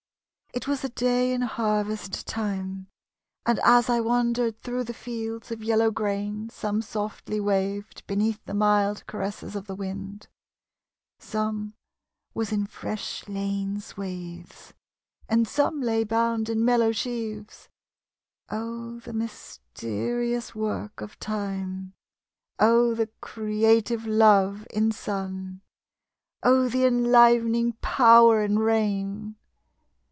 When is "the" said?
4.83-4.93, 8.43-8.53, 9.67-9.75, 18.99-19.13, 22.93-23.07, 26.67-26.83